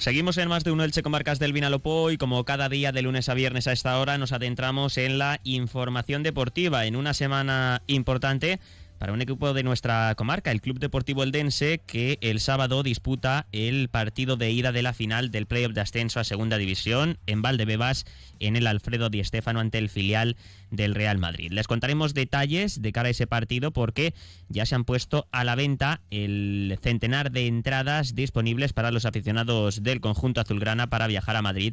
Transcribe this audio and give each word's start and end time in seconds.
Seguimos 0.00 0.38
en 0.38 0.48
más 0.48 0.64
de 0.64 0.70
uno 0.70 0.82
Elche 0.82 1.02
Comarcas 1.02 1.38
del 1.38 1.52
Vinalopó 1.52 2.10
y 2.10 2.16
como 2.16 2.42
cada 2.46 2.70
día 2.70 2.90
de 2.90 3.02
lunes 3.02 3.28
a 3.28 3.34
viernes 3.34 3.66
a 3.66 3.72
esta 3.72 3.98
hora 3.98 4.16
nos 4.16 4.32
adentramos 4.32 4.96
en 4.96 5.18
la 5.18 5.40
información 5.44 6.22
deportiva 6.22 6.86
en 6.86 6.96
una 6.96 7.12
semana 7.12 7.82
importante 7.86 8.60
para 9.00 9.14
un 9.14 9.22
equipo 9.22 9.54
de 9.54 9.62
nuestra 9.62 10.14
comarca, 10.14 10.52
el 10.52 10.60
Club 10.60 10.78
Deportivo 10.78 11.22
Eldense, 11.22 11.80
que 11.86 12.18
el 12.20 12.38
sábado 12.38 12.82
disputa 12.82 13.46
el 13.50 13.88
partido 13.88 14.36
de 14.36 14.50
ida 14.50 14.72
de 14.72 14.82
la 14.82 14.92
final 14.92 15.30
del 15.30 15.46
playoff 15.46 15.72
de 15.72 15.80
ascenso 15.80 16.20
a 16.20 16.24
Segunda 16.24 16.58
División 16.58 17.16
en 17.26 17.40
Valdebebas, 17.40 18.04
en 18.40 18.56
el 18.56 18.66
Alfredo 18.66 19.08
Di 19.08 19.24
Stéfano 19.24 19.60
ante 19.60 19.78
el 19.78 19.88
filial 19.88 20.36
del 20.70 20.94
Real 20.94 21.16
Madrid. 21.16 21.50
Les 21.50 21.66
contaremos 21.66 22.12
detalles 22.12 22.82
de 22.82 22.92
cara 22.92 23.08
a 23.08 23.12
ese 23.12 23.26
partido 23.26 23.70
porque 23.70 24.12
ya 24.50 24.66
se 24.66 24.74
han 24.74 24.84
puesto 24.84 25.28
a 25.32 25.44
la 25.44 25.54
venta 25.54 26.02
el 26.10 26.78
centenar 26.82 27.32
de 27.32 27.46
entradas 27.46 28.14
disponibles 28.14 28.74
para 28.74 28.90
los 28.90 29.06
aficionados 29.06 29.82
del 29.82 30.02
conjunto 30.02 30.42
azulgrana 30.42 30.88
para 30.90 31.06
viajar 31.06 31.36
a 31.36 31.42
Madrid 31.42 31.72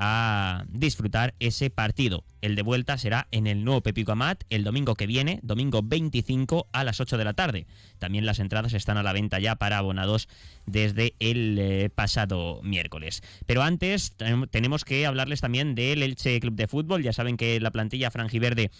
a 0.00 0.64
disfrutar 0.68 1.34
ese 1.40 1.70
partido. 1.70 2.24
El 2.40 2.54
de 2.54 2.62
vuelta 2.62 2.96
será 2.98 3.26
en 3.32 3.48
el 3.48 3.64
nuevo 3.64 3.82
Pepico 3.82 4.12
Amat 4.12 4.44
el 4.48 4.62
domingo 4.62 4.94
que 4.94 5.08
viene, 5.08 5.40
domingo 5.42 5.82
25 5.82 6.68
a 6.72 6.84
las 6.84 7.00
8 7.00 7.18
de 7.18 7.24
la 7.24 7.34
tarde. 7.34 7.66
También 7.98 8.24
las 8.24 8.38
entradas 8.38 8.74
están 8.74 8.96
a 8.96 9.02
la 9.02 9.12
venta 9.12 9.40
ya 9.40 9.56
para 9.56 9.78
abonados 9.78 10.28
desde 10.66 11.14
el 11.18 11.58
eh, 11.58 11.90
pasado 11.92 12.60
miércoles. 12.62 13.22
Pero 13.44 13.62
antes 13.62 14.14
tenemos 14.50 14.84
que 14.84 15.04
hablarles 15.04 15.40
también 15.40 15.74
del 15.74 16.04
Elche 16.04 16.38
Club 16.38 16.54
de 16.54 16.68
Fútbol. 16.68 17.02
Ya 17.02 17.12
saben 17.12 17.36
que 17.36 17.58
la 17.58 17.72
plantilla 17.72 18.12
franjiverde 18.12 18.70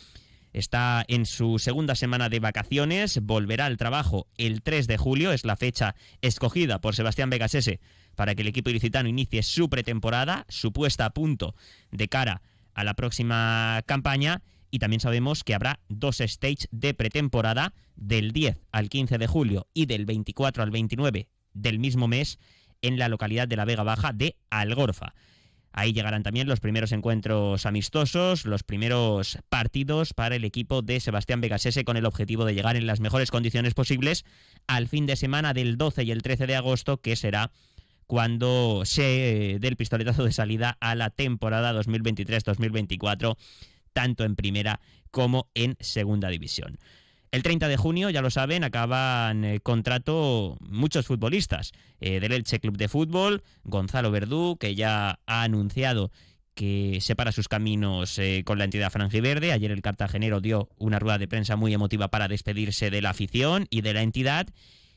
está 0.53 1.05
en 1.09 1.27
su 1.27 1.59
segunda 1.59 1.97
semana 1.97 2.29
de 2.29 2.39
vacaciones, 2.39 3.21
volverá 3.23 3.67
al 3.67 3.77
trabajo 3.77 4.29
el 4.37 4.63
3 4.63 4.87
de 4.87 4.97
julio, 4.97 5.33
es 5.33 5.45
la 5.45 5.57
fecha 5.57 5.97
escogida 6.23 6.81
por 6.81 6.95
Sebastián 6.95 7.29
Vegasese 7.29 7.81
para 8.19 8.35
que 8.35 8.43
el 8.43 8.49
equipo 8.49 8.69
ilicitano 8.69 9.09
inicie 9.09 9.45
su 9.45 9.71
pretemporada, 9.71 10.45
su 10.49 10.73
puesta 10.73 11.05
a 11.05 11.11
punto 11.11 11.55
de 11.93 12.09
cara 12.09 12.43
a 12.75 12.83
la 12.83 12.95
próxima 12.95 13.81
campaña. 13.87 14.43
Y 14.73 14.81
también 14.81 14.99
sabemos 14.99 15.45
que 15.45 15.55
habrá 15.55 15.79
dos 15.89 16.17
stages 16.19 16.67
de 16.73 16.95
pretemporada 16.95 17.75
del 17.95 18.33
10 18.33 18.59
al 18.73 18.89
15 18.89 19.19
de 19.19 19.27
julio 19.29 19.69
y 19.73 19.87
del 19.87 20.05
24 20.05 20.65
al 20.65 20.73
29 20.73 21.29
del 21.55 21.79
mismo 21.79 22.09
mes 22.09 22.41
en 22.83 22.99
la 22.99 23.09
localidad 23.09 23.47
de 23.47 23.55
la 23.55 23.65
Vega 23.65 23.85
Baja 23.85 24.13
de 24.13 24.35
Algorfa. 24.51 25.15
Ahí 25.71 25.93
llegarán 25.93 26.25
también 26.25 26.49
los 26.49 26.59
primeros 26.59 26.91
encuentros 26.91 27.67
amistosos, 27.67 28.47
los 28.47 28.65
primeros 28.65 29.39
partidos 29.49 30.13
para 30.13 30.35
el 30.35 30.45
equipo 30.45 30.83
de 30.83 30.99
Sebastián 30.99 31.41
Vegasese 31.41 31.85
con 31.85 31.97
el 31.97 32.05
objetivo 32.05 32.45
de 32.45 32.55
llegar 32.55 32.75
en 32.75 32.89
las 32.89 32.99
mejores 32.99 33.31
condiciones 33.31 33.75
posibles 33.75 34.25
al 34.67 34.89
fin 34.89 35.07
de 35.07 35.15
semana 35.15 35.55
del 35.55 35.79
12 35.79 36.03
y 36.03 36.11
el 36.11 36.23
13 36.23 36.49
de 36.49 36.57
agosto, 36.57 37.01
que 37.01 37.15
será 37.15 37.53
cuando 38.09 38.83
se 38.87 39.59
dé 39.61 39.69
el 39.69 39.77
pistoletazo 39.77 40.25
de 40.25 40.33
salida 40.33 40.79
a 40.81 40.95
la 40.95 41.11
temporada 41.11 41.75
2023-2024, 41.75 43.37
tanto 43.93 44.25
en 44.25 44.35
primera 44.35 44.81
como 45.11 45.51
en 45.55 45.77
segunda 45.79 46.31
división. 46.31 46.79
El 47.31 47.43
30 47.43 47.69
de 47.69 47.77
junio, 47.77 48.09
ya 48.09 48.23
lo 48.23 48.31
saben, 48.31 48.65
acaban 48.65 49.45
eh, 49.45 49.61
contrato 49.61 50.57
muchos 50.61 51.07
futbolistas 51.07 51.73
eh, 52.01 52.19
del 52.19 52.33
Elche 52.33 52.61
Club 52.61 52.79
de 52.79 52.89
Fútbol, 52.89 53.43
Gonzalo 53.65 54.11
Verdú, 54.11 54.57
que 54.59 54.75
ya 54.75 55.21
ha 55.27 55.43
anunciado 55.43 56.11
que 56.55 57.01
separa 57.03 57.31
sus 57.31 57.47
caminos 57.47 58.19
eh, 58.19 58.43
con 58.47 58.57
la 58.57 58.65
entidad 58.65 58.91
franjiverde. 58.91 59.53
Ayer 59.53 59.71
el 59.71 59.83
cartagenero 59.83 60.41
dio 60.41 60.71
una 60.79 60.99
rueda 60.99 61.19
de 61.19 61.29
prensa 61.29 61.57
muy 61.57 61.75
emotiva 61.75 62.09
para 62.09 62.27
despedirse 62.27 62.91
de 62.91 63.03
la 63.03 63.11
afición 63.11 63.67
y 63.69 63.83
de 63.83 63.93
la 63.93 64.01
entidad. 64.01 64.47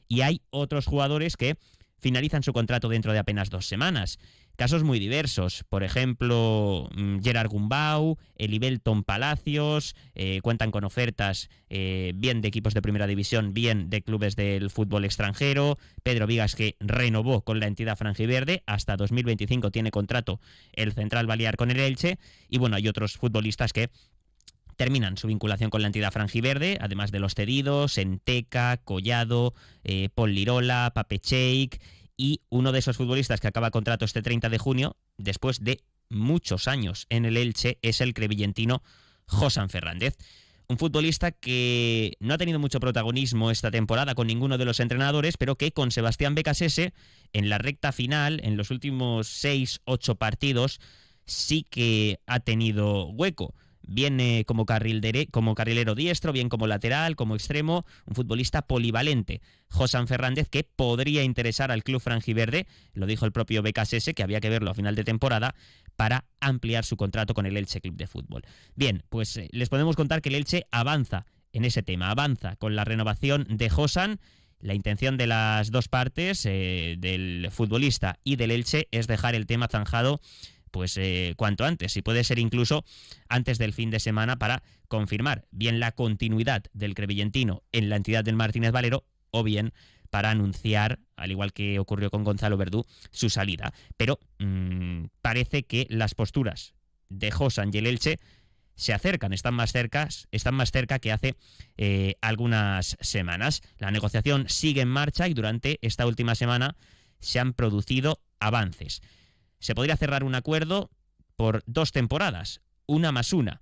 Y 0.08 0.22
hay 0.22 0.42
otros 0.50 0.86
jugadores 0.86 1.36
que 1.36 1.58
finalizan 2.02 2.44
su 2.44 2.52
contrato 2.52 2.90
dentro 2.90 3.14
de 3.14 3.20
apenas 3.20 3.50
dos 3.50 3.68
semanas. 3.68 4.20
Casos 4.58 4.84
muy 4.84 5.00
diversos, 5.00 5.64
por 5.70 5.84
ejemplo, 5.84 6.90
mm, 6.96 7.22
Gerard 7.22 7.50
Gumbau, 7.50 8.18
Elibelton 8.36 9.04
Palacios, 9.04 9.96
eh, 10.14 10.40
cuentan 10.44 10.72
con 10.72 10.84
ofertas 10.84 11.50
eh, 11.70 12.12
bien 12.16 12.42
de 12.42 12.50
equipos 12.50 12.74
de 12.74 12.82
primera 12.82 13.08
división, 13.08 13.54
bien 13.54 13.90
de 13.90 14.02
clubes 14.02 14.36
del 14.36 14.70
fútbol 14.70 15.06
extranjero. 15.06 15.78
Pedro 16.04 16.28
Vigas, 16.28 16.56
que 16.56 16.76
renovó 16.80 17.42
con 17.42 17.60
la 17.60 17.68
entidad 17.68 17.98
franjiverde, 17.98 18.62
hasta 18.66 18.98
2025 18.98 19.72
tiene 19.72 19.90
contrato 19.90 20.40
el 20.74 20.92
Central 20.92 21.28
Balear 21.28 21.56
con 21.56 21.72
el 21.72 21.80
Elche. 21.80 22.20
Y 22.50 22.58
bueno, 22.58 22.76
hay 22.76 22.88
otros 22.88 23.18
futbolistas 23.18 23.74
que 23.74 23.90
terminan 24.76 25.18
su 25.18 25.28
vinculación 25.28 25.70
con 25.70 25.82
la 25.82 25.88
entidad 25.88 26.12
franjiverde, 26.12 26.78
además 26.82 27.12
de 27.12 27.20
los 27.20 27.36
cedidos, 27.36 27.98
Enteca, 27.98 28.78
Collado, 28.78 29.54
eh, 29.84 30.10
Paul 30.14 30.34
Lirola, 30.34 30.92
Pape 30.94 31.20
Cheik 31.20 31.82
y 32.18 32.42
uno 32.50 32.72
de 32.72 32.80
esos 32.80 32.98
futbolistas 32.98 33.40
que 33.40 33.48
acaba 33.48 33.72
contrato 33.72 34.06
este 34.06 34.22
30 34.22 34.50
de 34.50 34.58
junio, 34.58 34.98
después 35.18 35.64
de 35.64 35.82
muchos 36.10 36.68
años 36.68 37.08
en 37.10 37.26
el 37.26 37.38
Elche, 37.38 37.80
es 37.82 38.02
el 38.02 38.14
crevillentino 38.14 38.84
Josan 39.26 39.70
Fernández. 39.70 40.18
Un 40.68 40.78
futbolista 40.78 41.32
que 41.32 42.14
no 42.20 42.34
ha 42.34 42.38
tenido 42.38 42.60
mucho 42.60 42.80
protagonismo 42.80 43.52
esta 43.52 43.72
temporada 43.72 44.16
con 44.16 44.28
ninguno 44.28 44.58
de 44.58 44.66
los 44.66 44.80
entrenadores, 44.80 45.36
pero 45.38 45.58
que 45.58 45.74
con 45.74 45.92
Sebastián 45.92 46.34
Becasese, 46.34 46.94
en 47.34 47.50
la 47.50 47.58
recta 47.58 47.92
final, 47.92 48.40
en 48.44 48.56
los 48.56 48.72
últimos 48.72 49.28
6-8 49.44 50.18
partidos, 50.18 50.80
sí 51.26 51.66
que 51.70 52.20
ha 52.26 52.40
tenido 52.40 53.08
hueco 53.08 53.54
bien 53.84 54.44
como, 54.46 54.66
carril 54.66 55.02
como 55.32 55.56
carrilero 55.56 55.96
diestro, 55.96 56.32
bien 56.32 56.50
como 56.50 56.68
lateral, 56.68 57.16
como 57.16 57.36
extremo, 57.36 57.86
un 58.06 58.16
futbolista 58.16 58.62
polivalente. 58.62 59.42
Josan 59.70 60.08
Fernández, 60.08 60.50
que 60.50 60.64
podría 60.64 61.24
interesar 61.24 61.72
al 61.72 61.84
club 61.84 62.02
franjiverde, 62.02 62.68
lo 62.94 63.06
dijo 63.06 63.26
el 63.26 63.32
propio 63.32 63.62
BKSS, 63.64 64.14
que 64.16 64.24
había 64.24 64.42
que 64.42 64.50
verlo 64.50 64.72
a 64.72 64.74
final 64.74 64.96
de 64.96 65.04
temporada, 65.04 65.56
para 65.96 66.26
ampliar 66.40 66.84
su 66.84 66.98
contrato 66.98 67.34
con 67.34 67.46
el 67.46 67.58
Elche 67.58 67.82
Club 67.82 67.96
de 67.96 68.08
Fútbol. 68.08 68.44
Bien, 68.76 69.04
pues 69.10 69.38
eh, 69.38 69.48
les 69.52 69.70
podemos 69.70 69.96
contar 69.96 70.22
que 70.22 70.30
el 70.30 70.36
Elche 70.36 70.66
avanza 70.72 71.26
en 71.54 71.66
ese 71.66 71.84
tema, 71.84 72.10
avanza 72.10 72.56
con 72.56 72.76
la 72.76 72.84
renovación 72.84 73.46
de 73.50 73.70
Josan. 73.70 74.20
La 74.60 74.74
intención 74.74 75.18
de 75.18 75.28
las 75.28 75.72
dos 75.72 75.88
partes, 75.88 76.46
eh, 76.46 76.96
del 77.00 77.50
futbolista 77.52 78.20
y 78.24 78.36
del 78.36 78.52
Elche, 78.52 78.88
es 78.92 79.08
dejar 79.08 79.36
el 79.36 79.48
tema 79.48 79.68
zanjado 79.68 80.22
pues 80.72 80.98
eh, 80.98 81.34
cuanto 81.38 81.66
antes, 81.66 81.96
y 81.98 82.02
puede 82.02 82.24
ser 82.24 82.40
incluso 82.40 82.84
antes 83.30 83.58
del 83.58 83.74
fin 83.74 83.92
de 83.92 84.00
semana 84.00 84.38
para 84.38 84.64
confirmar 84.88 85.46
bien 85.52 85.80
la 85.80 85.92
continuidad 85.92 86.64
del 86.74 86.96
crevillentino 86.96 87.64
en 87.72 87.90
la 87.90 87.98
entidad 87.98 88.24
del 88.24 88.36
Martínez 88.36 88.72
Valero 88.72 89.06
o 89.30 89.44
bien 89.44 89.74
para 90.10 90.30
anunciar, 90.30 91.00
al 91.16 91.32
igual 91.32 91.54
que 91.54 91.80
ocurrió 91.80 92.12
con 92.12 92.24
Gonzalo 92.24 92.58
Verdú, 92.58 92.86
su 93.12 93.30
salida. 93.30 93.74
Pero 93.98 94.20
mm, 94.40 95.06
parece 95.22 95.64
que 95.64 95.88
las 95.90 96.16
posturas 96.16 96.74
de 97.10 97.32
Josan 97.32 97.72
y 97.74 97.78
el 97.78 97.88
Elche 97.88 98.20
se 98.76 98.94
acercan, 98.94 99.32
están 99.32 99.54
más 99.54 99.72
cerca, 99.72 100.10
están 100.32 100.56
más 100.56 100.72
cerca 100.72 101.00
que 101.00 101.12
hace 101.12 101.36
eh, 101.78 102.16
algunas 102.22 102.98
semanas. 103.00 103.62
La 103.78 103.92
negociación 103.92 104.50
sigue 104.50 104.82
en 104.82 104.88
marcha 104.88 105.28
y 105.28 105.34
durante 105.34 105.80
esta 105.82 106.06
última 106.06 106.36
semana 106.36 106.76
se 107.20 107.40
han 107.40 107.54
producido 107.54 108.22
avances 108.40 109.02
se 109.62 109.76
podría 109.76 109.96
cerrar 109.96 110.26
un 110.26 110.36
acuerdo 110.36 110.92
por 111.38 111.64
dos 111.66 111.94
temporadas, 111.94 112.60
una 112.88 113.14
más 113.14 113.32
una. 113.32 113.62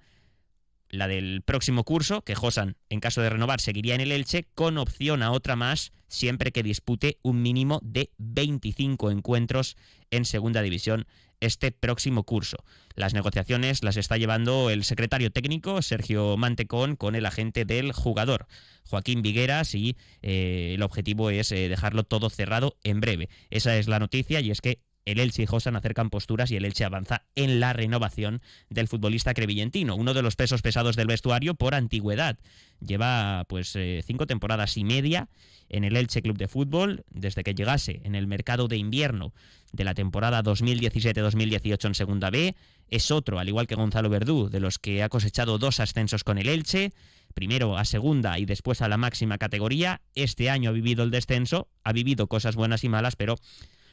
La 0.89 1.07
del 1.07 1.43
próximo 1.43 1.83
curso, 1.83 2.23
que 2.23 2.33
Josan, 2.33 2.75
en 2.89 2.99
caso 2.99 3.21
de 3.21 3.29
renovar, 3.29 3.61
seguiría 3.61 3.93
en 3.93 4.01
el 4.01 4.11
Elche, 4.11 4.47
con 4.55 4.79
opción 4.79 5.21
a 5.21 5.31
otra 5.31 5.55
más, 5.55 5.91
siempre 6.07 6.51
que 6.51 6.63
dispute 6.63 7.19
un 7.21 7.43
mínimo 7.43 7.79
de 7.83 8.09
25 8.17 9.11
encuentros 9.11 9.77
en 10.09 10.25
Segunda 10.25 10.63
División 10.63 11.05
este 11.41 11.71
próximo 11.71 12.23
curso. 12.23 12.57
Las 12.95 13.13
negociaciones 13.13 13.83
las 13.83 13.97
está 13.97 14.17
llevando 14.17 14.69
el 14.69 14.83
secretario 14.83 15.31
técnico 15.31 15.81
Sergio 15.81 16.37
Mantecón 16.37 16.95
con 16.95 17.15
el 17.15 17.25
agente 17.25 17.65
del 17.65 17.91
jugador, 17.91 18.47
Joaquín 18.85 19.21
Vigueras, 19.21 19.75
y 19.75 19.95
eh, 20.21 20.73
el 20.75 20.81
objetivo 20.81 21.29
es 21.29 21.51
eh, 21.51 21.69
dejarlo 21.69 22.03
todo 22.03 22.29
cerrado 22.29 22.77
en 22.83 22.99
breve. 22.99 23.29
Esa 23.51 23.77
es 23.77 23.87
la 23.87 23.99
noticia 23.99 24.41
y 24.41 24.51
es 24.51 24.61
que 24.61 24.81
el 25.11 25.19
Elche 25.19 25.43
y 25.43 25.45
Josan 25.45 25.75
acercan 25.75 26.09
posturas 26.09 26.51
y 26.51 26.55
el 26.55 26.65
Elche 26.65 26.85
avanza 26.85 27.23
en 27.35 27.59
la 27.59 27.73
renovación 27.73 28.41
del 28.69 28.87
futbolista 28.87 29.33
crevillentino, 29.33 29.95
uno 29.95 30.13
de 30.13 30.21
los 30.21 30.35
pesos 30.35 30.61
pesados 30.61 30.95
del 30.95 31.07
vestuario 31.07 31.55
por 31.55 31.73
antigüedad. 31.73 32.37
Lleva 32.79 33.45
pues 33.47 33.75
eh, 33.75 34.03
cinco 34.05 34.27
temporadas 34.27 34.77
y 34.77 34.83
media 34.83 35.29
en 35.67 35.83
el 35.83 35.97
Elche 35.97 36.21
Club 36.21 36.37
de 36.37 36.47
Fútbol 36.47 37.03
desde 37.09 37.43
que 37.43 37.55
llegase 37.55 38.01
en 38.03 38.15
el 38.15 38.27
mercado 38.27 38.67
de 38.67 38.77
invierno 38.77 39.33
de 39.71 39.83
la 39.83 39.93
temporada 39.93 40.43
2017-2018 40.43 41.85
en 41.85 41.95
Segunda 41.95 42.29
B. 42.29 42.55
Es 42.87 43.11
otro, 43.11 43.39
al 43.39 43.47
igual 43.47 43.67
que 43.67 43.75
Gonzalo 43.75 44.09
Verdú, 44.09 44.49
de 44.49 44.59
los 44.59 44.79
que 44.79 45.03
ha 45.03 45.09
cosechado 45.09 45.57
dos 45.57 45.79
ascensos 45.79 46.23
con 46.23 46.37
el 46.37 46.49
Elche, 46.49 46.91
primero 47.33 47.77
a 47.77 47.85
segunda 47.85 48.39
y 48.39 48.45
después 48.45 48.81
a 48.81 48.87
la 48.87 48.97
máxima 48.97 49.37
categoría. 49.37 50.01
Este 50.15 50.49
año 50.49 50.69
ha 50.69 50.73
vivido 50.73 51.03
el 51.03 51.11
descenso, 51.11 51.67
ha 51.83 51.93
vivido 51.93 52.27
cosas 52.27 52.55
buenas 52.55 52.83
y 52.83 52.89
malas, 52.89 53.15
pero 53.15 53.35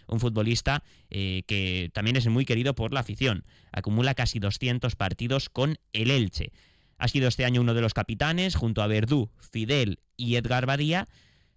un 0.08 0.20
futbolista 0.20 0.82
eh, 1.10 1.42
que 1.46 1.90
también 1.92 2.16
es 2.16 2.26
muy 2.28 2.44
querido 2.44 2.74
por 2.74 2.92
la 2.92 3.00
afición. 3.00 3.44
Acumula 3.72 4.14
casi 4.14 4.38
200 4.38 4.96
partidos 4.96 5.48
con 5.48 5.76
el 5.92 6.10
Elche. 6.10 6.52
Ha 6.98 7.08
sido 7.08 7.28
este 7.28 7.44
año 7.44 7.60
uno 7.60 7.74
de 7.74 7.82
los 7.82 7.94
capitanes, 7.94 8.54
junto 8.54 8.82
a 8.82 8.86
Verdú, 8.86 9.30
Fidel 9.38 10.00
y 10.16 10.36
Edgar 10.36 10.66
Badía. 10.66 11.08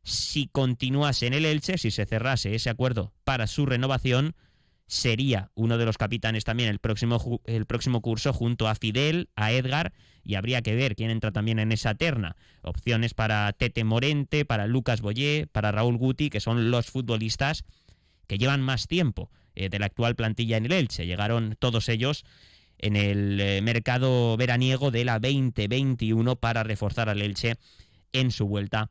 Si 0.03 0.47
continuase 0.47 1.27
en 1.27 1.33
el 1.33 1.45
Elche, 1.45 1.77
si 1.77 1.91
se 1.91 2.05
cerrase 2.05 2.55
ese 2.55 2.69
acuerdo 2.69 3.13
para 3.23 3.47
su 3.47 3.65
renovación, 3.65 4.35
sería 4.87 5.51
uno 5.53 5.77
de 5.77 5.85
los 5.85 5.97
capitanes 5.97 6.43
también 6.43 6.69
el 6.69 6.79
próximo, 6.79 7.41
el 7.45 7.65
próximo 7.67 8.01
curso 8.01 8.33
junto 8.33 8.67
a 8.67 8.75
Fidel, 8.75 9.29
a 9.35 9.51
Edgar 9.51 9.93
y 10.23 10.35
habría 10.35 10.61
que 10.61 10.75
ver 10.75 10.95
quién 10.95 11.11
entra 11.11 11.31
también 11.31 11.59
en 11.59 11.71
esa 11.71 11.95
terna. 11.95 12.35
Opciones 12.61 13.13
para 13.13 13.53
Tete 13.53 13.83
Morente, 13.83 14.45
para 14.45 14.67
Lucas 14.67 15.01
Boyé, 15.01 15.47
para 15.51 15.71
Raúl 15.71 15.97
Guti, 15.97 16.29
que 16.29 16.39
son 16.39 16.71
los 16.71 16.87
futbolistas 16.87 17.63
que 18.29 18.37
llevan 18.37 18.61
más 18.61 18.87
tiempo 18.87 19.31
eh, 19.55 19.69
de 19.69 19.79
la 19.79 19.87
actual 19.87 20.15
plantilla 20.15 20.55
en 20.55 20.67
el 20.67 20.71
Elche. 20.71 21.07
Llegaron 21.07 21.57
todos 21.57 21.89
ellos 21.89 22.23
en 22.77 22.95
el 22.95 23.41
eh, 23.41 23.61
mercado 23.61 24.37
veraniego 24.37 24.91
de 24.91 25.03
la 25.03 25.19
2021 25.19 26.35
para 26.37 26.63
reforzar 26.63 27.09
al 27.09 27.23
Elche 27.23 27.57
en 28.13 28.31
su 28.31 28.47
vuelta 28.47 28.89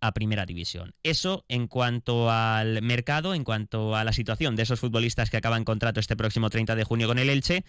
a 0.00 0.12
Primera 0.12 0.46
División. 0.46 0.94
Eso 1.04 1.44
en 1.48 1.68
cuanto 1.68 2.30
al 2.30 2.82
mercado, 2.82 3.34
en 3.34 3.44
cuanto 3.44 3.94
a 3.94 4.02
la 4.02 4.12
situación 4.12 4.56
de 4.56 4.64
esos 4.64 4.80
futbolistas 4.80 5.30
que 5.30 5.36
acaban 5.36 5.64
contrato 5.64 6.00
este 6.00 6.16
próximo 6.16 6.50
30 6.50 6.74
de 6.74 6.84
junio 6.84 7.06
con 7.06 7.20
el 7.20 7.30
Elche 7.30 7.64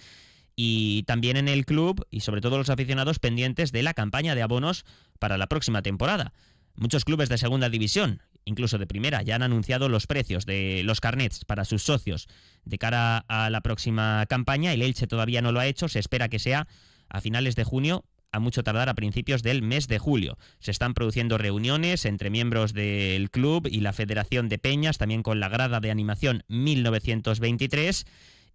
y 0.56 1.04
también 1.04 1.38
en 1.38 1.48
el 1.48 1.66
club 1.66 2.08
y 2.10 2.22
sobre 2.22 2.42
todo 2.42 2.58
los 2.58 2.70
aficionados 2.70 3.20
pendientes 3.20 3.72
de 3.72 3.84
la 3.84 3.94
campaña 3.94 4.34
de 4.34 4.42
abonos 4.42 4.86
para 5.20 5.38
la 5.38 5.48
próxima 5.48 5.84
temporada. 5.84 6.34
Muchos 6.76 7.06
clubes 7.06 7.30
de 7.30 7.38
segunda 7.38 7.70
división, 7.70 8.22
incluso 8.46 8.78
de 8.78 8.88
primera, 8.88 9.22
ya 9.22 9.36
han 9.36 9.44
anunciado 9.44 9.90
los 9.90 10.08
precios 10.08 10.46
de 10.46 10.82
los 10.84 11.00
carnets 11.00 11.46
para 11.46 11.66
sus 11.66 11.84
socios 11.84 12.28
de 12.66 12.78
cara 12.78 13.20
a 13.28 13.50
la 13.50 13.62
próxima 13.62 14.26
campaña. 14.28 14.74
El 14.74 14.82
Elche 14.82 15.08
todavía 15.08 15.42
no 15.42 15.52
lo 15.52 15.60
ha 15.60 15.68
hecho, 15.68 15.88
se 15.88 16.00
espera 16.00 16.30
que 16.30 16.40
sea 16.40 16.68
a 17.10 17.22
finales 17.22 17.56
de 17.56 17.64
junio 17.64 18.06
a 18.32 18.40
mucho 18.40 18.64
tardar 18.64 18.90
a 18.90 18.94
principios 18.94 19.44
del 19.44 19.62
mes 19.62 19.88
de 19.88 20.00
julio. 20.00 20.38
Se 20.60 20.72
están 20.72 20.94
produciendo 20.94 21.38
reuniones 21.38 22.06
entre 22.06 22.30
miembros 22.30 22.74
del 22.74 23.30
club 23.30 23.68
y 23.70 23.82
la 23.82 23.94
Federación 23.94 24.48
de 24.48 24.58
Peñas, 24.58 24.98
también 24.98 25.24
con 25.24 25.40
la 25.40 25.50
grada 25.50 25.80
de 25.80 25.92
animación 25.92 26.44
1923. 26.48 28.06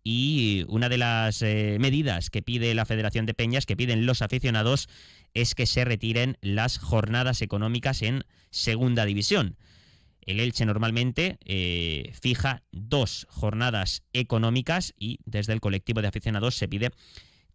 Y 0.03 0.65
una 0.69 0.89
de 0.89 0.99
las 0.99 1.43
eh, 1.43 1.79
medidas 1.81 2.31
que 2.31 2.41
pide 2.41 2.75
la 2.75 2.87
Federación 2.87 3.27
de 3.27 3.35
Peñas, 3.35 3.67
que 3.67 3.77
piden 3.77 4.07
los 4.07 4.23
aficionados, 4.23 4.89
es 5.35 5.55
que 5.55 5.67
se 5.67 5.85
retiren 5.85 6.39
las 6.41 6.79
jornadas 6.79 7.43
económicas 7.43 8.03
en 8.03 8.25
Segunda 8.51 9.05
División. 9.05 9.57
El 10.27 10.41
Elche 10.41 10.67
normalmente 10.67 11.39
eh, 11.45 12.13
fija 12.21 12.63
dos 12.73 13.27
jornadas 13.31 14.03
económicas 14.13 14.93
y 14.99 15.21
desde 15.25 15.53
el 15.53 15.61
colectivo 15.61 16.03
de 16.03 16.09
aficionados 16.09 16.57
se 16.57 16.69
pide 16.69 16.91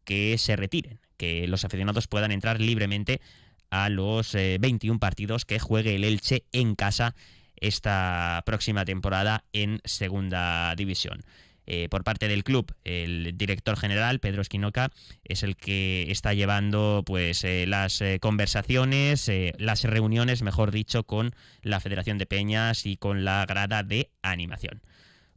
que 0.06 0.38
se 0.38 0.56
retiren, 0.56 1.00
que 1.18 1.48
los 1.48 1.66
aficionados 1.66 2.08
puedan 2.08 2.32
entrar 2.32 2.60
libremente 2.60 3.22
a 3.70 3.90
los 3.90 4.34
21 4.34 4.96
eh, 4.96 5.00
partidos 5.00 5.46
que 5.46 5.60
juegue 5.60 5.96
el 5.96 6.04
Elche 6.04 6.46
en 6.52 6.76
casa 6.76 7.14
esta 7.58 8.42
próxima 8.46 8.86
temporada 8.86 9.44
en 9.54 9.82
Segunda 9.86 10.74
División. 10.76 11.24
Eh, 11.68 11.88
por 11.90 12.04
parte 12.04 12.28
del 12.28 12.44
club, 12.44 12.74
el 12.84 13.38
director 13.38 13.78
general, 13.78 14.20
Pedro 14.20 14.42
Esquinoca, 14.42 14.92
es 15.24 15.44
el 15.44 15.56
que 15.56 16.12
está 16.12 16.34
llevando 16.34 17.04
pues 17.06 17.44
eh, 17.44 17.66
las 17.68 18.04
conversaciones, 18.20 19.32
las 19.58 19.84
reuniones, 19.84 20.42
mejor 20.42 20.72
dicho, 20.72 21.04
con 21.04 21.34
la 21.62 21.80
Federación 21.80 22.18
de 22.18 22.26
Peñas 22.26 22.86
y 22.86 22.98
con 22.98 23.24
la 23.24 23.46
grada 23.46 23.84
de 23.84 24.10
animación. 24.22 24.82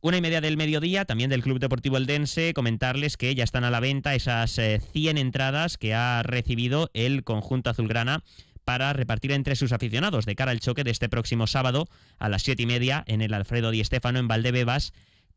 Una 0.05 0.19
y 0.19 0.21
media 0.21 0.43
del 0.43 0.59
mediodía, 0.59 1.06
también 1.06 1.31
del 1.31 1.43
Club 1.43 1.59
Deportivo 1.59 1.97
Eldense, 1.97 2.53
comentarles 2.53 3.17
que 3.17 3.35
ya 3.35 3.43
están 3.43 3.65
a 3.65 3.71
la 3.71 3.81
venta 3.81 4.15
esas 4.15 4.50
100 4.53 5.17
eh, 5.17 5.21
entradas 5.21 5.79
que 5.79 5.94
ha 5.94 6.23
recibido 6.23 6.91
el 6.93 7.25
conjunto 7.25 7.71
azulgrana 7.71 8.23
para 8.67 8.93
repartir 8.93 9.32
entre 9.32 9.56
sus 9.56 9.73
aficionados 9.73 10.26
de 10.26 10.35
cara 10.35 10.50
al 10.50 10.61
choque 10.61 10.85
de 10.85 10.91
este 10.91 11.09
próximo 11.09 11.47
sábado 11.47 11.88
a 12.19 12.29
las 12.29 12.43
7 12.43 12.65
y 12.65 12.67
media 12.67 13.03
en 13.06 13.23
el 13.23 13.32
Alfredo 13.32 13.71
Di 13.71 13.82
Stéfano 13.82 14.19
en 14.19 14.29
Valdebebas 14.29 14.93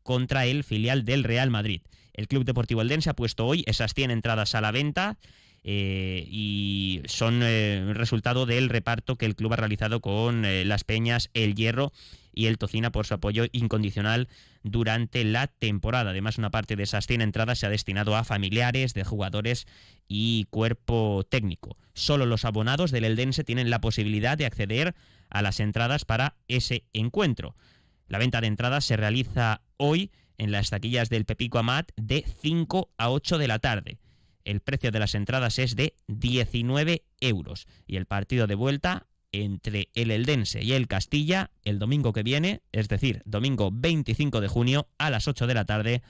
contra 0.08 0.46
el 0.46 0.64
filial 0.64 1.04
del 1.04 1.22
Real 1.22 1.50
Madrid. 1.50 1.82
El 2.14 2.28
Club 2.28 2.46
Deportivo 2.46 2.80
Eldense 2.80 3.10
ha 3.10 3.14
puesto 3.14 3.44
hoy 3.44 3.62
esas 3.66 3.92
100 3.92 4.10
entradas 4.10 4.54
a 4.54 4.62
la 4.62 4.70
venta. 4.70 5.18
Eh, 5.64 6.26
y 6.30 7.02
son 7.04 7.40
eh, 7.42 7.92
resultado 7.92 8.46
del 8.46 8.70
reparto 8.70 9.16
que 9.16 9.26
el 9.26 9.36
club 9.36 9.52
ha 9.52 9.56
realizado 9.56 10.00
con 10.00 10.46
las 10.66 10.84
Peñas, 10.84 11.28
el 11.34 11.54
Hierro 11.54 11.92
y 12.32 12.46
el 12.46 12.56
Tocina 12.56 12.90
por 12.90 13.06
su 13.06 13.12
apoyo 13.12 13.44
incondicional 13.52 14.28
durante 14.62 15.24
la 15.24 15.48
temporada. 15.48 16.12
Además, 16.12 16.38
una 16.38 16.48
parte 16.48 16.74
de 16.74 16.84
esas 16.84 17.06
100 17.06 17.20
entradas 17.20 17.58
se 17.58 17.66
ha 17.66 17.70
destinado 17.70 18.16
a 18.16 18.24
familiares 18.24 18.94
de 18.94 19.04
jugadores 19.04 19.66
y 20.08 20.46
cuerpo 20.48 21.26
técnico. 21.28 21.76
Solo 21.92 22.24
los 22.24 22.46
abonados 22.46 22.92
del 22.92 23.04
Eldense 23.04 23.44
tienen 23.44 23.68
la 23.68 23.82
posibilidad 23.82 24.38
de 24.38 24.46
acceder 24.46 24.94
a 25.28 25.42
las 25.42 25.60
entradas 25.60 26.06
para 26.06 26.36
ese 26.48 26.84
encuentro. 26.94 27.54
La 28.08 28.18
venta 28.18 28.40
de 28.40 28.46
entradas 28.46 28.84
se 28.84 28.96
realiza 28.96 29.62
hoy 29.76 30.10
en 30.38 30.50
las 30.50 30.70
taquillas 30.70 31.10
del 31.10 31.26
Pepico 31.26 31.58
Amat 31.58 31.90
de 31.96 32.24
5 32.40 32.90
a 32.96 33.10
8 33.10 33.38
de 33.38 33.48
la 33.48 33.58
tarde. 33.58 33.98
El 34.44 34.60
precio 34.60 34.90
de 34.90 34.98
las 34.98 35.14
entradas 35.14 35.58
es 35.58 35.76
de 35.76 35.94
19 36.06 37.04
euros 37.20 37.66
y 37.86 37.96
el 37.96 38.06
partido 38.06 38.46
de 38.46 38.54
vuelta 38.54 39.06
entre 39.30 39.90
el 39.94 40.10
Eldense 40.10 40.64
y 40.64 40.72
el 40.72 40.88
Castilla 40.88 41.50
el 41.64 41.78
domingo 41.78 42.14
que 42.14 42.22
viene, 42.22 42.62
es 42.72 42.88
decir, 42.88 43.20
domingo 43.26 43.70
25 43.70 44.40
de 44.40 44.48
junio 44.48 44.88
a 44.96 45.10
las 45.10 45.28
8 45.28 45.46
de 45.46 45.54
la 45.54 45.66
tarde 45.66 46.02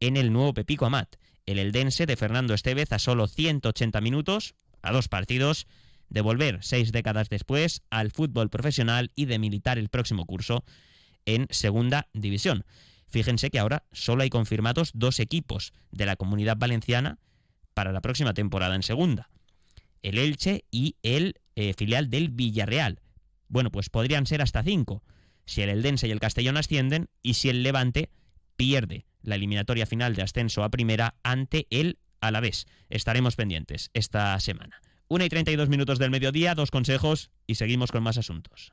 en 0.00 0.16
el 0.16 0.32
nuevo 0.32 0.54
Pepico 0.54 0.86
Amat. 0.86 1.16
El 1.46 1.60
Eldense 1.60 2.06
de 2.06 2.16
Fernando 2.16 2.52
Estevez 2.52 2.92
a 2.92 2.98
solo 2.98 3.28
180 3.28 4.00
minutos, 4.00 4.56
a 4.82 4.92
dos 4.92 5.08
partidos, 5.08 5.68
de 6.08 6.20
volver 6.20 6.58
seis 6.62 6.90
décadas 6.90 7.28
después 7.28 7.82
al 7.90 8.10
fútbol 8.10 8.50
profesional 8.50 9.10
y 9.14 9.26
de 9.26 9.38
militar 9.38 9.78
el 9.78 9.88
próximo 9.88 10.26
curso 10.26 10.64
en 11.28 11.46
Segunda 11.50 12.08
División. 12.14 12.64
Fíjense 13.06 13.50
que 13.50 13.58
ahora 13.58 13.84
solo 13.92 14.22
hay 14.22 14.30
confirmados 14.30 14.92
dos 14.94 15.20
equipos 15.20 15.72
de 15.90 16.06
la 16.06 16.16
comunidad 16.16 16.56
valenciana 16.56 17.18
para 17.74 17.92
la 17.92 18.00
próxima 18.00 18.32
temporada 18.32 18.74
en 18.74 18.82
Segunda. 18.82 19.28
El 20.02 20.16
Elche 20.16 20.64
y 20.70 20.96
el 21.02 21.34
eh, 21.54 21.74
filial 21.76 22.08
del 22.08 22.30
Villarreal. 22.30 23.00
Bueno, 23.48 23.70
pues 23.70 23.90
podrían 23.90 24.26
ser 24.26 24.40
hasta 24.40 24.62
cinco, 24.62 25.02
si 25.44 25.60
el 25.60 25.68
Eldense 25.68 26.08
y 26.08 26.12
el 26.12 26.20
Castellón 26.20 26.56
ascienden 26.56 27.08
y 27.22 27.34
si 27.34 27.50
el 27.50 27.62
Levante 27.62 28.10
pierde 28.56 29.04
la 29.22 29.34
eliminatoria 29.34 29.86
final 29.86 30.14
de 30.14 30.22
ascenso 30.22 30.64
a 30.64 30.70
primera 30.70 31.14
ante 31.22 31.66
el 31.70 31.98
Alavés. 32.20 32.66
Estaremos 32.88 33.36
pendientes 33.36 33.90
esta 33.92 34.38
semana. 34.40 34.80
Una 35.08 35.26
y 35.26 35.28
32 35.28 35.68
minutos 35.68 35.98
del 35.98 36.10
mediodía, 36.10 36.54
dos 36.54 36.70
consejos 36.70 37.30
y 37.46 37.56
seguimos 37.56 37.92
con 37.92 38.02
más 38.02 38.16
asuntos. 38.16 38.72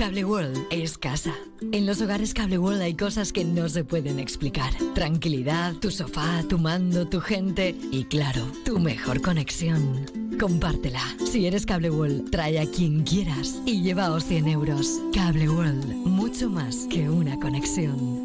Cable 0.00 0.24
World 0.24 0.66
es 0.70 0.96
casa. 0.96 1.34
En 1.72 1.84
los 1.84 2.00
hogares 2.00 2.32
Cable 2.32 2.56
World 2.56 2.80
hay 2.80 2.94
cosas 2.94 3.34
que 3.34 3.44
no 3.44 3.68
se 3.68 3.84
pueden 3.84 4.18
explicar. 4.18 4.72
Tranquilidad, 4.94 5.74
tu 5.74 5.90
sofá, 5.90 6.42
tu 6.48 6.58
mando, 6.58 7.06
tu 7.06 7.20
gente 7.20 7.76
y 7.92 8.04
claro, 8.04 8.50
tu 8.64 8.78
mejor 8.78 9.20
conexión. 9.20 10.06
Compártela. 10.40 11.02
Si 11.30 11.46
eres 11.46 11.66
Cable 11.66 11.90
World, 11.90 12.30
trae 12.30 12.58
a 12.58 12.64
quien 12.64 13.02
quieras 13.02 13.60
y 13.66 13.82
llevaos 13.82 14.24
100 14.24 14.48
euros. 14.48 14.98
Cable 15.12 15.50
World, 15.50 15.84
mucho 16.06 16.48
más 16.48 16.86
que 16.88 17.10
una 17.10 17.38
conexión. 17.38 18.19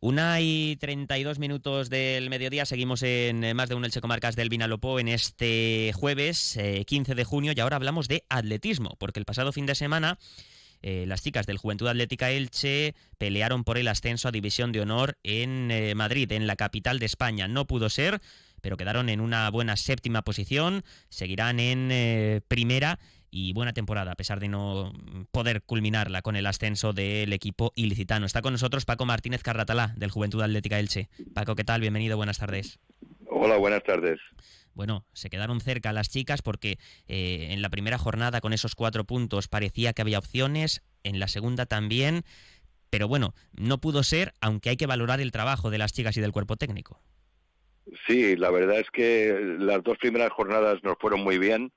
Una 0.00 0.40
y 0.40 0.76
32 0.76 1.40
minutos 1.40 1.90
del 1.90 2.30
mediodía, 2.30 2.64
seguimos 2.66 3.02
en 3.02 3.42
eh, 3.42 3.54
más 3.54 3.68
de 3.68 3.74
un 3.74 3.84
Elche 3.84 4.00
Comarcas 4.00 4.36
del 4.36 4.48
Vinalopó 4.48 5.00
en 5.00 5.08
este 5.08 5.92
jueves 5.92 6.56
15 6.86 7.12
eh, 7.12 7.14
de 7.16 7.24
junio. 7.24 7.52
Y 7.54 7.60
ahora 7.60 7.76
hablamos 7.76 8.06
de 8.06 8.24
atletismo, 8.28 8.94
porque 8.98 9.18
el 9.18 9.24
pasado 9.24 9.50
fin 9.50 9.66
de 9.66 9.74
semana 9.74 10.16
eh, 10.82 11.04
las 11.08 11.22
chicas 11.22 11.46
del 11.46 11.58
Juventud 11.58 11.88
Atlética 11.88 12.30
Elche 12.30 12.94
pelearon 13.18 13.64
por 13.64 13.76
el 13.76 13.88
ascenso 13.88 14.28
a 14.28 14.32
División 14.32 14.70
de 14.70 14.82
Honor 14.82 15.18
en 15.24 15.96
Madrid, 15.96 16.30
en 16.30 16.46
la 16.46 16.54
capital 16.54 17.00
de 17.00 17.06
España. 17.06 17.48
No 17.48 17.66
pudo 17.66 17.90
ser, 17.90 18.20
pero 18.60 18.76
quedaron 18.76 19.08
en 19.08 19.20
una 19.20 19.50
buena 19.50 19.76
séptima 19.76 20.22
posición, 20.22 20.84
seguirán 21.08 21.58
en 21.58 22.42
primera 22.46 23.00
y 23.30 23.52
buena 23.52 23.72
temporada, 23.72 24.12
a 24.12 24.16
pesar 24.16 24.40
de 24.40 24.48
no 24.48 24.92
poder 25.30 25.62
culminarla 25.62 26.22
con 26.22 26.36
el 26.36 26.46
ascenso 26.46 26.92
del 26.92 27.32
equipo 27.32 27.72
ilicitano. 27.76 28.26
Está 28.26 28.42
con 28.42 28.52
nosotros 28.52 28.84
Paco 28.84 29.04
Martínez 29.06 29.42
Carratalá, 29.42 29.92
del 29.96 30.10
Juventud 30.10 30.42
Atlética 30.42 30.78
Elche. 30.78 31.08
Paco, 31.34 31.54
¿qué 31.54 31.64
tal? 31.64 31.80
Bienvenido, 31.80 32.16
buenas 32.16 32.38
tardes. 32.38 32.78
Hola, 33.26 33.56
buenas 33.56 33.82
tardes. 33.82 34.18
Bueno, 34.74 35.04
se 35.12 35.28
quedaron 35.28 35.60
cerca 35.60 35.92
las 35.92 36.08
chicas 36.08 36.40
porque 36.40 36.78
eh, 37.08 37.48
en 37.50 37.62
la 37.62 37.68
primera 37.68 37.98
jornada 37.98 38.40
con 38.40 38.52
esos 38.52 38.74
cuatro 38.74 39.04
puntos 39.04 39.48
parecía 39.48 39.92
que 39.92 40.02
había 40.02 40.18
opciones, 40.18 40.82
en 41.02 41.18
la 41.18 41.28
segunda 41.28 41.66
también. 41.66 42.22
pero 42.90 43.08
bueno, 43.08 43.34
no 43.52 43.78
pudo 43.78 44.02
ser, 44.02 44.32
aunque 44.40 44.70
hay 44.70 44.76
que 44.76 44.86
valorar 44.86 45.20
el 45.20 45.32
trabajo 45.32 45.70
de 45.70 45.78
las 45.78 45.92
chicas 45.92 46.16
y 46.16 46.20
del 46.20 46.32
cuerpo 46.32 46.56
técnico. 46.56 47.00
Sí, 48.06 48.36
la 48.36 48.50
verdad 48.50 48.80
es 48.80 48.90
que 48.90 49.56
las 49.58 49.82
dos 49.82 49.98
primeras 49.98 50.30
jornadas 50.30 50.82
nos 50.82 50.98
fueron 50.98 51.20
muy 51.20 51.38
bien. 51.38 51.72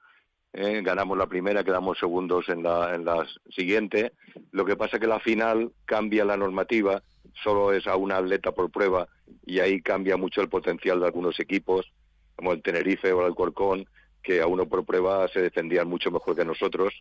¿Eh? 0.53 0.81
ganamos 0.83 1.17
la 1.17 1.27
primera, 1.27 1.63
quedamos 1.63 1.97
segundos 1.97 2.49
en 2.49 2.63
la, 2.63 2.95
en 2.95 3.05
la 3.05 3.25
siguiente. 3.49 4.13
Lo 4.51 4.65
que 4.65 4.75
pasa 4.75 4.97
es 4.97 5.01
que 5.01 5.07
la 5.07 5.19
final 5.19 5.71
cambia 5.85 6.25
la 6.25 6.37
normativa, 6.37 7.01
solo 7.43 7.73
es 7.73 7.87
a 7.87 7.95
una 7.95 8.17
atleta 8.17 8.51
por 8.51 8.69
prueba 8.71 9.07
y 9.45 9.59
ahí 9.59 9.81
cambia 9.81 10.17
mucho 10.17 10.41
el 10.41 10.49
potencial 10.49 10.99
de 10.99 11.05
algunos 11.07 11.39
equipos, 11.39 11.91
como 12.35 12.53
el 12.53 12.61
Tenerife 12.61 13.11
o 13.13 13.21
el 13.21 13.27
Alcorcón, 13.27 13.85
que 14.23 14.41
a 14.41 14.47
uno 14.47 14.67
por 14.67 14.85
prueba 14.85 15.27
se 15.29 15.41
defendían 15.41 15.87
mucho 15.87 16.11
mejor 16.11 16.35
que 16.35 16.45
nosotros. 16.45 16.93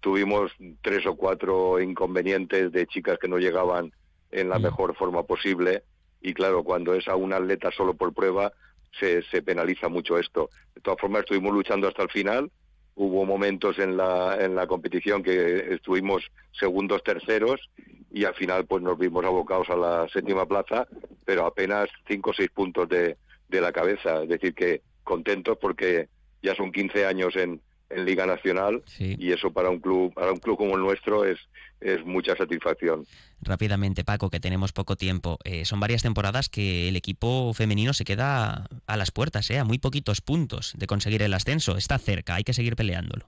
Tuvimos 0.00 0.52
tres 0.82 1.06
o 1.06 1.16
cuatro 1.16 1.80
inconvenientes 1.80 2.72
de 2.72 2.86
chicas 2.86 3.18
que 3.18 3.28
no 3.28 3.38
llegaban 3.38 3.92
en 4.30 4.48
la 4.48 4.58
mm. 4.58 4.62
mejor 4.62 4.96
forma 4.96 5.22
posible 5.24 5.82
y 6.22 6.34
claro, 6.34 6.62
cuando 6.62 6.94
es 6.94 7.08
a 7.08 7.16
un 7.16 7.32
atleta 7.32 7.70
solo 7.72 7.94
por 7.94 8.14
prueba, 8.14 8.52
se, 8.98 9.22
se 9.24 9.42
penaliza 9.42 9.88
mucho 9.88 10.18
esto. 10.18 10.50
De 10.74 10.80
todas 10.80 11.00
formas, 11.00 11.20
estuvimos 11.22 11.52
luchando 11.52 11.88
hasta 11.88 12.04
el 12.04 12.10
final. 12.10 12.50
Hubo 12.94 13.24
momentos 13.24 13.78
en 13.78 13.96
la, 13.96 14.36
en 14.38 14.54
la 14.54 14.66
competición 14.66 15.22
que 15.22 15.74
estuvimos 15.74 16.30
segundos, 16.52 17.02
terceros 17.02 17.70
y 18.10 18.24
al 18.24 18.34
final 18.34 18.66
pues 18.66 18.82
nos 18.82 18.98
vimos 18.98 19.24
abocados 19.24 19.70
a 19.70 19.76
la 19.76 20.08
séptima 20.08 20.46
plaza, 20.46 20.86
pero 21.24 21.46
apenas 21.46 21.88
cinco 22.06 22.30
o 22.30 22.34
seis 22.34 22.50
puntos 22.50 22.88
de, 22.88 23.16
de 23.48 23.60
la 23.60 23.72
cabeza. 23.72 24.22
Es 24.22 24.28
decir, 24.28 24.54
que 24.54 24.82
contentos 25.04 25.56
porque 25.58 26.08
ya 26.42 26.54
son 26.54 26.70
15 26.70 27.06
años 27.06 27.34
en, 27.36 27.60
en 27.94 28.04
Liga 28.04 28.26
Nacional 28.26 28.82
y 28.98 29.32
eso 29.32 29.52
para 29.52 29.70
un 29.70 29.80
club 29.80 30.12
para 30.14 30.32
un 30.32 30.38
club 30.38 30.56
como 30.56 30.76
el 30.76 30.82
nuestro 30.82 31.24
es 31.24 31.38
es 31.82 32.04
mucha 32.04 32.36
satisfacción. 32.36 33.04
Rápidamente, 33.40 34.04
Paco, 34.04 34.30
que 34.30 34.40
tenemos 34.40 34.72
poco 34.72 34.96
tiempo. 34.96 35.38
Eh, 35.44 35.64
son 35.64 35.80
varias 35.80 36.02
temporadas 36.02 36.48
que 36.48 36.88
el 36.88 36.96
equipo 36.96 37.52
femenino 37.54 37.92
se 37.92 38.04
queda 38.04 38.68
a 38.86 38.96
las 38.96 39.10
puertas, 39.10 39.50
eh, 39.50 39.58
a 39.58 39.64
muy 39.64 39.78
poquitos 39.78 40.20
puntos 40.20 40.74
de 40.76 40.86
conseguir 40.86 41.22
el 41.22 41.34
ascenso. 41.34 41.76
Está 41.76 41.98
cerca, 41.98 42.36
hay 42.36 42.44
que 42.44 42.52
seguir 42.52 42.76
peleándolo. 42.76 43.26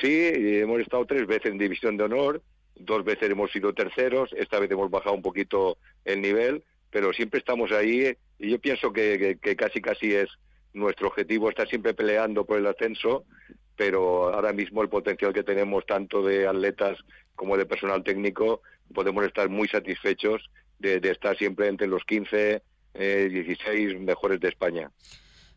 Sí, 0.00 0.08
hemos 0.08 0.80
estado 0.80 1.04
tres 1.04 1.26
veces 1.26 1.52
en 1.52 1.58
División 1.58 1.96
de 1.96 2.04
Honor, 2.04 2.42
dos 2.76 3.04
veces 3.04 3.30
hemos 3.30 3.50
sido 3.50 3.74
terceros, 3.74 4.30
esta 4.36 4.58
vez 4.58 4.70
hemos 4.70 4.90
bajado 4.90 5.14
un 5.14 5.22
poquito 5.22 5.76
el 6.04 6.22
nivel, 6.22 6.62
pero 6.90 7.12
siempre 7.12 7.40
estamos 7.40 7.72
ahí 7.72 8.16
y 8.38 8.50
yo 8.50 8.58
pienso 8.58 8.92
que 8.92 9.36
casi 9.58 9.82
casi 9.82 10.14
es 10.14 10.28
nuestro 10.72 11.08
objetivo 11.08 11.50
estar 11.50 11.68
siempre 11.68 11.92
peleando 11.94 12.44
por 12.44 12.58
el 12.58 12.66
ascenso 12.66 13.24
pero 13.80 14.34
ahora 14.34 14.52
mismo 14.52 14.82
el 14.82 14.90
potencial 14.90 15.32
que 15.32 15.42
tenemos 15.42 15.86
tanto 15.86 16.22
de 16.22 16.46
atletas 16.46 16.98
como 17.34 17.56
de 17.56 17.64
personal 17.64 18.04
técnico, 18.04 18.60
podemos 18.92 19.24
estar 19.24 19.48
muy 19.48 19.68
satisfechos 19.68 20.50
de, 20.78 21.00
estar 21.04 21.34
siempre 21.38 21.66
entre 21.66 21.86
los 21.86 22.04
15, 22.04 22.62
16 22.92 23.58
eh, 23.64 23.98
mejores 23.98 24.38
de 24.38 24.48
España. 24.50 24.90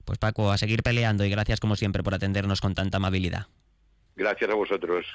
Pues 0.06 0.20
Paco, 0.20 0.52
a 0.52 0.58
seguir 0.58 0.84
peleando 0.84 1.26
y 1.26 1.30
gracias 1.30 1.60
como 1.60 1.76
siempre 1.76 2.02
por 2.02 2.14
atendernos 2.14 2.62
con 2.62 2.76
tanta 2.76 2.96
amabilidad. 2.96 3.48
Gracias 4.16 4.50
a 4.50 4.54
vosotros. 4.54 5.06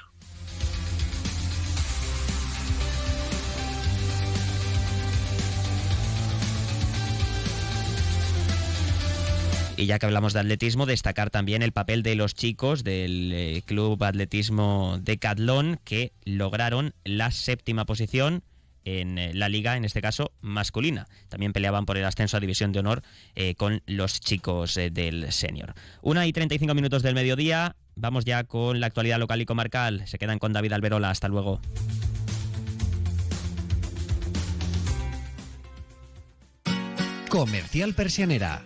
Y 9.79 9.85
ya 9.85 9.97
que 9.97 10.05
hablamos 10.05 10.33
de 10.33 10.41
atletismo, 10.41 10.85
destacar 10.85 11.29
también 11.29 11.61
el 11.61 11.71
papel 11.71 12.03
de 12.03 12.15
los 12.15 12.35
chicos 12.35 12.83
del 12.83 13.31
eh, 13.33 13.61
Club 13.65 14.03
Atletismo 14.03 14.99
de 15.01 15.17
Catlón 15.17 15.79
que 15.85 16.11
lograron 16.25 16.93
la 17.05 17.31
séptima 17.31 17.85
posición 17.85 18.43
en 18.83 19.17
eh, 19.17 19.33
la 19.33 19.47
liga, 19.47 19.77
en 19.77 19.85
este 19.85 20.01
caso 20.01 20.33
masculina. 20.41 21.07
También 21.29 21.53
peleaban 21.53 21.85
por 21.85 21.95
el 21.95 22.03
ascenso 22.03 22.35
a 22.35 22.41
División 22.41 22.73
de 22.73 22.79
Honor 22.79 23.03
eh, 23.35 23.55
con 23.55 23.81
los 23.85 24.19
chicos 24.19 24.75
del 24.75 25.31
senior. 25.31 25.73
Una 26.01 26.27
y 26.27 26.33
35 26.33 26.75
minutos 26.75 27.01
del 27.01 27.15
mediodía. 27.15 27.77
Vamos 27.95 28.25
ya 28.25 28.43
con 28.43 28.81
la 28.81 28.87
actualidad 28.87 29.17
local 29.17 29.39
y 29.39 29.45
comarcal. 29.45 30.05
Se 30.07 30.17
quedan 30.17 30.39
con 30.39 30.51
David 30.51 30.73
Alberola. 30.73 31.09
Hasta 31.09 31.29
luego. 31.29 31.61
Comercial 37.29 37.93
Persianera 37.93 38.65